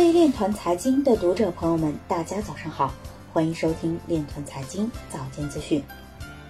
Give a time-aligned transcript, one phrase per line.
[0.00, 2.90] 位链团财经的读者朋友们，大家早上好，
[3.34, 5.84] 欢迎收听链团财经早间资讯。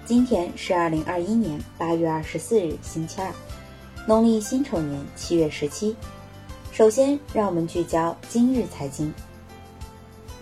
[0.06, 3.28] 今天是二零二一年八月二十四日，星期二，
[4.06, 5.96] 农历辛丑年七月十七。
[6.70, 9.12] 首先，让我们聚焦今日财经。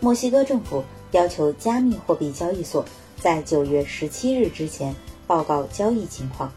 [0.00, 2.84] 墨西哥政府要求加密货币交易所
[3.16, 4.95] 在九月十七日之前
[5.27, 6.52] 报告交易情况。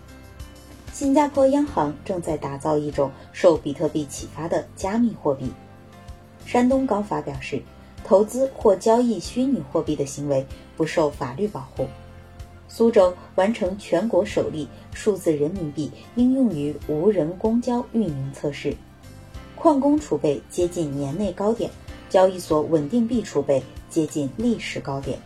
[0.91, 5.49] 新加坡央行正在打造一种受比特币启发的加密货币。
[6.45, 7.61] 山东高法表示，
[8.03, 10.45] 投资或交易虚拟货币的行为
[10.75, 11.87] 不受法律保护。
[12.67, 18.75] 苏州完成全国首例数字人民币应用于无人公交运营测试。
[19.55, 21.69] 矿工储备接近年内高点，
[22.09, 25.19] 交易所稳定币储备接近历史高点。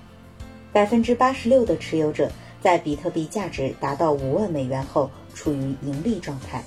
[0.74, 2.30] 百分之八十六的持有者
[2.62, 6.64] 在比特币价值达到五万美元后处于盈利状态。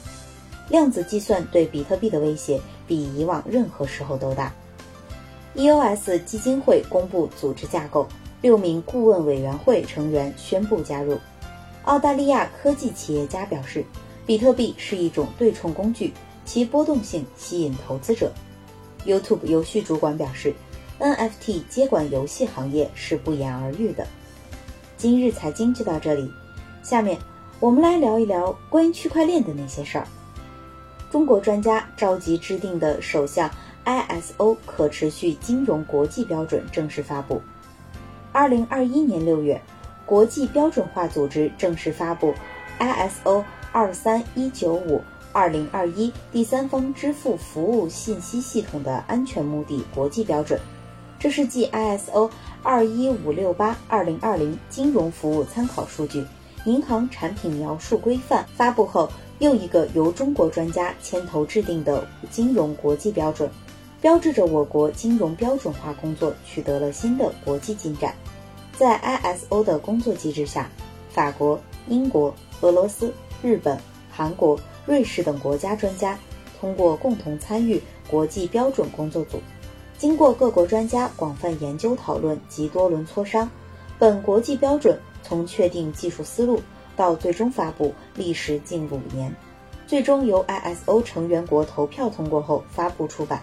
[0.70, 4.52] 量子计算对比特币的威胁比以往任何时候都大。
[5.54, 8.08] EOS 基金会公布组织架构，
[8.40, 11.16] 六名顾问委员会成员宣布加入。
[11.84, 13.84] 澳大利亚科技企业家表示，
[14.26, 16.12] 比特币是一种对冲工具。
[16.44, 18.32] 其波动性吸引投资者。
[19.04, 20.54] YouTube 游戏主管表示
[20.98, 24.06] ，NFT 接管游戏行业是不言而喻的。
[24.96, 26.30] 今日财经就到这里，
[26.82, 27.18] 下面
[27.60, 30.06] 我们来聊一聊关于区块链的那些事儿。
[31.10, 33.50] 中国专家召集制定的首项
[33.84, 37.40] ISO 可持续金融国际标准正式发布。
[38.32, 39.60] 二零二一年六月，
[40.04, 42.34] 国际标准化组织正式发布
[42.78, 45.02] ISO 二三一九五。
[45.30, 50.58] 二零二一第三方支付服务信息系统的安全目的国际标准，
[51.18, 52.30] 这是继 ISO
[52.62, 56.26] 二一五六八二零二零金融服务参考数据
[56.64, 63.50] 银行产品描述规范发布后，又一个由中国专家牵头制定的金融国际标准，
[64.00, 68.14] 标志着我国金融标准化工作取得了新的国际进展。
[68.76, 70.70] 在 ISO 的工作机制下，
[71.10, 71.58] 法国、
[71.88, 73.78] 英国、俄罗斯、日本、
[74.10, 74.58] 韩国。
[74.86, 76.18] 瑞士等国家专家
[76.58, 77.78] 通过共同参与
[78.10, 79.38] 国际标准工作组，
[79.98, 83.50] 经过各国专家广泛研究讨论及多轮磋商，
[83.98, 86.58] 本国际标准从确定技术思路
[86.98, 89.32] 到最终发布历时近五年，
[89.86, 93.40] 最终由 ISO 成员国投票通过后发布出版。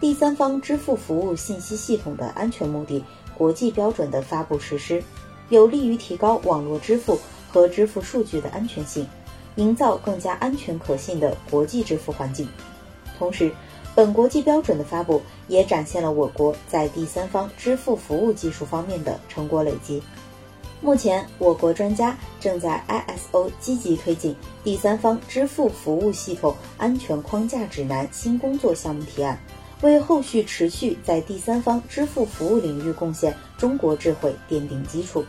[0.00, 3.04] 第三方支付服务信息系统的安全目的
[3.36, 5.02] 国际标准的发布实施，
[5.48, 7.18] 有利于提高网络支付
[7.50, 9.04] 和支付数据的安全性。
[9.56, 12.48] 营造更加安全可信的国际支付环境。
[13.16, 13.52] 同时，
[13.94, 20.02] 本国际标准的发布也展现了我国在第三方支付服务技术方面的成果累积。
[20.84, 29.40] 目前，我国专家正在 ISO 积极推进第三方支付服务系统安全框架指南新工作项目提案，
[29.80, 35.24] 为后续持续在第三方支付服务领域贡献中国智慧奠定基础。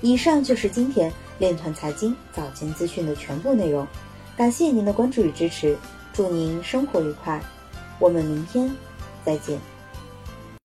[0.00, 1.12] 以上就是今天。
[1.38, 3.86] 链团财经早间资讯的全部内容，
[4.36, 5.76] 感谢您的关注与支持，
[6.12, 7.40] 祝您生活愉快，
[8.00, 8.68] 我们明天
[9.24, 9.77] 再见。